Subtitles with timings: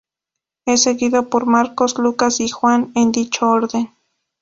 [0.65, 3.91] Es seguido por Marcos, Lucas, y Juan, en dicho orden.